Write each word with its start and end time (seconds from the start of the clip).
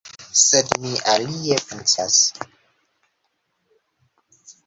Sed 0.43 0.71
mi 0.85 0.93
alie 1.15 1.57
pensas. 1.65 2.17